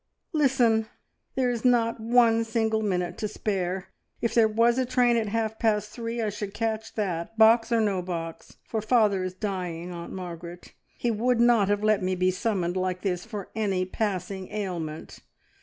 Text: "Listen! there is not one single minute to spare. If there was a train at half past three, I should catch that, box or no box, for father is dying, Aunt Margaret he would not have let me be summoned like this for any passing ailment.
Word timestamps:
"Listen! 0.33 0.87
there 1.35 1.51
is 1.51 1.63
not 1.63 1.99
one 1.99 2.43
single 2.43 2.81
minute 2.81 3.19
to 3.19 3.27
spare. 3.27 3.89
If 4.19 4.33
there 4.33 4.47
was 4.47 4.79
a 4.79 4.83
train 4.87 5.15
at 5.15 5.27
half 5.27 5.59
past 5.59 5.91
three, 5.91 6.23
I 6.23 6.29
should 6.31 6.55
catch 6.55 6.95
that, 6.95 7.37
box 7.37 7.71
or 7.71 7.79
no 7.81 8.01
box, 8.01 8.57
for 8.65 8.81
father 8.81 9.23
is 9.23 9.35
dying, 9.35 9.91
Aunt 9.91 10.11
Margaret 10.11 10.73
he 10.97 11.11
would 11.11 11.39
not 11.39 11.67
have 11.67 11.83
let 11.83 12.01
me 12.01 12.15
be 12.15 12.31
summoned 12.31 12.77
like 12.77 13.01
this 13.03 13.25
for 13.25 13.49
any 13.55 13.85
passing 13.85 14.51
ailment. 14.51 15.19